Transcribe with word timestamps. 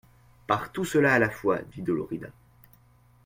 Par 0.47 0.71
tout 0.71 0.83
cela 0.83 1.13
à 1.13 1.19
la 1.19 1.29
fois, 1.29 1.59
dit 1.75 1.83
Dolorida. 1.83 2.29